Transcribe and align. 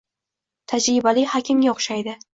Tajribali 0.73 1.27
hakimga 1.37 1.77
o`xshaydi 1.79 2.21